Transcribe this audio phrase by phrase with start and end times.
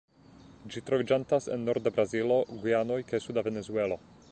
[0.75, 4.03] Ĝi troviĝantas en norda Brazilo, Gujanoj, kaj suda Venezuelo.